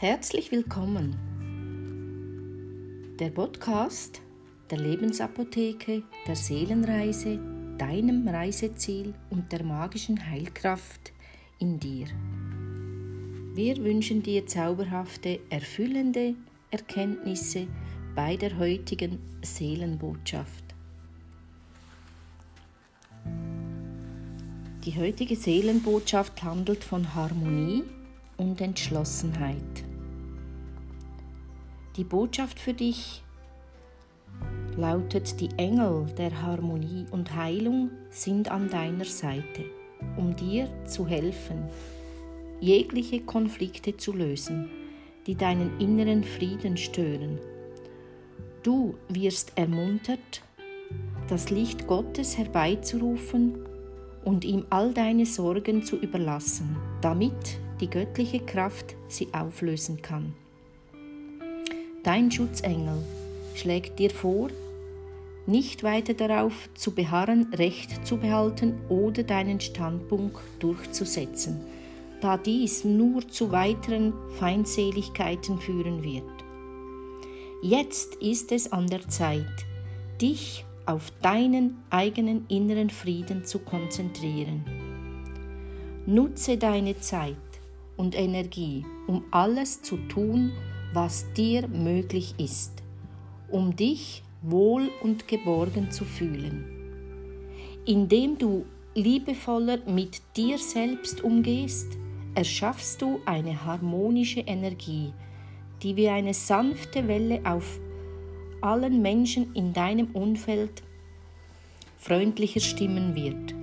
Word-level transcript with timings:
Herzlich 0.00 0.52
willkommen. 0.52 1.16
Der 3.18 3.30
Podcast 3.30 4.22
der 4.70 4.78
Lebensapotheke, 4.78 6.04
der 6.24 6.36
Seelenreise, 6.36 7.40
deinem 7.78 8.28
Reiseziel 8.28 9.12
und 9.28 9.50
der 9.50 9.64
magischen 9.64 10.30
Heilkraft 10.30 11.12
in 11.58 11.80
dir. 11.80 12.06
Wir 13.56 13.76
wünschen 13.78 14.22
dir 14.22 14.46
zauberhafte, 14.46 15.40
erfüllende 15.50 16.36
Erkenntnisse 16.70 17.66
bei 18.14 18.36
der 18.36 18.56
heutigen 18.56 19.18
Seelenbotschaft. 19.42 20.62
Die 24.84 24.96
heutige 24.96 25.34
Seelenbotschaft 25.34 26.44
handelt 26.44 26.84
von 26.84 27.16
Harmonie 27.16 27.82
und 28.38 28.60
Entschlossenheit. 28.60 29.84
Die 31.96 32.04
Botschaft 32.04 32.58
für 32.58 32.72
dich 32.72 33.22
lautet, 34.76 35.40
die 35.40 35.50
Engel 35.56 36.06
der 36.16 36.42
Harmonie 36.42 37.06
und 37.10 37.34
Heilung 37.34 37.90
sind 38.10 38.50
an 38.50 38.70
deiner 38.70 39.04
Seite, 39.04 39.64
um 40.16 40.34
dir 40.36 40.68
zu 40.86 41.06
helfen, 41.06 41.64
jegliche 42.60 43.20
Konflikte 43.20 43.96
zu 43.96 44.12
lösen, 44.12 44.70
die 45.26 45.34
deinen 45.34 45.78
inneren 45.80 46.22
Frieden 46.22 46.76
stören. 46.76 47.38
Du 48.62 48.94
wirst 49.08 49.52
ermuntert, 49.56 50.42
das 51.28 51.50
Licht 51.50 51.86
Gottes 51.86 52.38
herbeizurufen 52.38 53.58
und 54.24 54.44
ihm 54.44 54.64
all 54.70 54.94
deine 54.94 55.26
Sorgen 55.26 55.82
zu 55.82 55.96
überlassen, 55.96 56.76
damit 57.00 57.58
die 57.80 57.88
göttliche 57.88 58.40
Kraft 58.40 58.96
sie 59.08 59.28
auflösen 59.32 60.02
kann. 60.02 60.34
Dein 62.02 62.30
Schutzengel 62.30 63.04
schlägt 63.54 63.98
dir 63.98 64.10
vor, 64.10 64.48
nicht 65.46 65.82
weiter 65.82 66.14
darauf 66.14 66.68
zu 66.74 66.92
beharren, 66.94 67.52
Recht 67.54 68.06
zu 68.06 68.18
behalten 68.18 68.78
oder 68.88 69.22
deinen 69.22 69.60
Standpunkt 69.60 70.40
durchzusetzen, 70.58 71.60
da 72.20 72.36
dies 72.36 72.84
nur 72.84 73.26
zu 73.28 73.50
weiteren 73.50 74.12
Feindseligkeiten 74.38 75.58
führen 75.58 76.02
wird. 76.02 76.24
Jetzt 77.62 78.16
ist 78.16 78.52
es 78.52 78.72
an 78.72 78.86
der 78.86 79.08
Zeit, 79.08 79.66
dich 80.20 80.64
auf 80.86 81.10
deinen 81.22 81.78
eigenen 81.90 82.46
inneren 82.48 82.90
Frieden 82.90 83.44
zu 83.44 83.58
konzentrieren. 83.58 84.64
Nutze 86.06 86.56
deine 86.56 86.98
Zeit 87.00 87.36
und 87.98 88.14
Energie, 88.14 88.86
um 89.06 89.24
alles 89.30 89.82
zu 89.82 89.98
tun, 90.08 90.52
was 90.94 91.30
dir 91.34 91.68
möglich 91.68 92.34
ist, 92.38 92.82
um 93.50 93.76
dich 93.76 94.22
wohl 94.40 94.88
und 95.02 95.28
geborgen 95.28 95.90
zu 95.90 96.06
fühlen. 96.06 96.64
Indem 97.84 98.38
du 98.38 98.64
liebevoller 98.94 99.78
mit 99.86 100.22
dir 100.36 100.58
selbst 100.58 101.22
umgehst, 101.22 101.98
erschaffst 102.34 103.02
du 103.02 103.20
eine 103.26 103.64
harmonische 103.64 104.40
Energie, 104.40 105.12
die 105.82 105.96
wie 105.96 106.08
eine 106.08 106.34
sanfte 106.34 107.06
Welle 107.08 107.40
auf 107.44 107.80
allen 108.60 109.02
Menschen 109.02 109.54
in 109.54 109.72
deinem 109.72 110.08
Umfeld 110.12 110.82
freundlicher 111.98 112.60
stimmen 112.60 113.14
wird. 113.14 113.54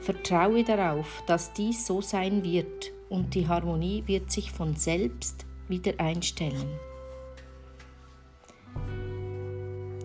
Vertraue 0.00 0.64
darauf, 0.64 1.22
dass 1.26 1.52
dies 1.52 1.86
so 1.86 2.00
sein 2.00 2.42
wird 2.42 2.92
und 3.12 3.34
die 3.34 3.46
Harmonie 3.46 4.02
wird 4.06 4.32
sich 4.32 4.50
von 4.50 4.74
selbst 4.74 5.44
wieder 5.68 5.92
einstellen. 5.98 6.80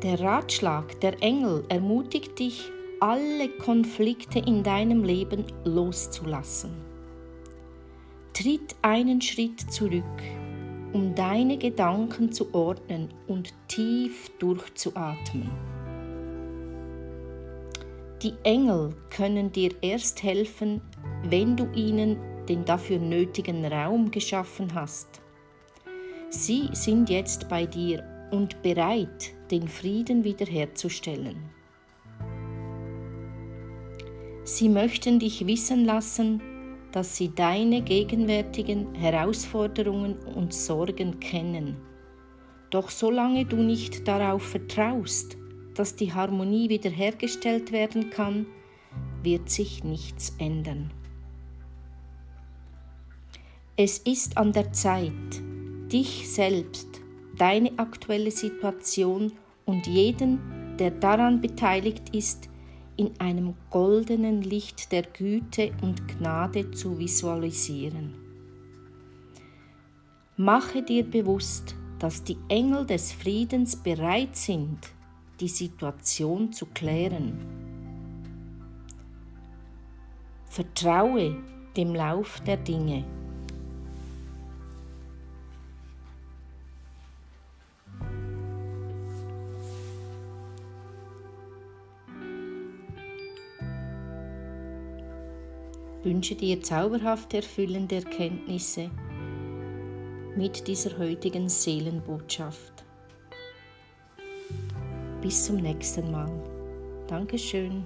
Der 0.03 0.19
Ratschlag 0.19 0.99
der 0.99 1.23
Engel 1.23 1.63
ermutigt 1.69 2.37
dich, 2.37 2.69
alle 2.99 3.47
Konflikte 3.47 4.39
in 4.39 4.61
deinem 4.61 5.05
Leben 5.05 5.45
loszulassen. 5.63 6.71
Tritt 8.33 8.75
einen 8.81 9.21
Schritt 9.21 9.71
zurück, 9.71 10.03
um 10.91 11.15
deine 11.15 11.57
Gedanken 11.57 12.33
zu 12.33 12.53
ordnen 12.53 13.09
und 13.27 13.53
tief 13.69 14.31
durchzuatmen. 14.37 15.49
Die 18.21 18.33
Engel 18.43 18.95
können 19.09 19.51
dir 19.51 19.71
erst 19.81 20.23
helfen, 20.23 20.81
wenn 21.23 21.55
du 21.55 21.71
ihnen 21.73 22.17
den 22.47 22.65
dafür 22.65 22.99
nötigen 22.99 23.65
Raum 23.65 24.11
geschaffen 24.11 24.73
hast. 24.73 25.21
Sie 26.29 26.69
sind 26.73 27.09
jetzt 27.09 27.47
bei 27.47 27.65
dir 27.65 28.03
und 28.31 28.61
bereit, 28.61 29.31
den 29.51 29.67
Frieden 29.67 30.23
wiederherzustellen. 30.23 31.37
Sie 34.43 34.69
möchten 34.69 35.19
dich 35.19 35.45
wissen 35.45 35.85
lassen, 35.85 36.41
dass 36.91 37.17
sie 37.17 37.33
deine 37.33 37.81
gegenwärtigen 37.81 38.95
Herausforderungen 38.95 40.17
und 40.19 40.53
Sorgen 40.53 41.19
kennen. 41.19 41.77
Doch 42.69 42.89
solange 42.89 43.45
du 43.45 43.57
nicht 43.57 44.07
darauf 44.07 44.43
vertraust, 44.43 45.37
dass 45.75 45.95
die 45.95 46.13
Harmonie 46.13 46.69
wiederhergestellt 46.69 47.71
werden 47.71 48.09
kann, 48.09 48.47
wird 49.21 49.49
sich 49.49 49.83
nichts 49.83 50.35
ändern. 50.39 50.91
Es 53.79 53.99
ist 53.99 54.37
an 54.39 54.53
der 54.53 54.73
Zeit, 54.73 55.13
dich 55.91 56.27
selbst, 56.33 56.87
deine 57.37 57.77
aktuelle 57.77 58.31
Situation 58.31 59.33
und 59.65 59.85
jeden, 59.85 60.39
der 60.79 60.89
daran 60.89 61.41
beteiligt 61.41 62.09
ist, 62.15 62.49
in 62.95 63.11
einem 63.19 63.53
goldenen 63.69 64.41
Licht 64.41 64.91
der 64.91 65.03
Güte 65.03 65.73
und 65.83 66.07
Gnade 66.07 66.71
zu 66.71 66.97
visualisieren. 66.97 68.15
Mache 70.37 70.81
dir 70.81 71.03
bewusst, 71.03 71.75
dass 71.99 72.23
die 72.23 72.37
Engel 72.49 72.83
des 72.83 73.11
Friedens 73.11 73.75
bereit 73.75 74.35
sind, 74.35 74.79
die 75.39 75.49
Situation 75.49 76.51
zu 76.51 76.65
klären. 76.65 77.37
Vertraue 80.47 81.37
dem 81.75 81.93
Lauf 81.93 82.39
der 82.39 82.57
Dinge. 82.57 83.05
Wünsche 96.07 96.35
dir 96.35 96.63
zauberhaft 96.63 97.33
erfüllende 97.33 97.95
Erkenntnisse 97.95 98.89
mit 100.37 100.65
dieser 100.65 100.97
heutigen 100.97 101.49
Seelenbotschaft. 101.49 102.85
Bis 105.21 105.45
zum 105.45 105.57
nächsten 105.57 106.09
Mal. 106.09 106.31
Dankeschön. 107.07 107.85